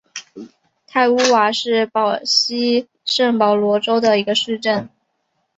[0.87, 4.89] 泰乌瓦是巴西圣保罗州的一个市镇。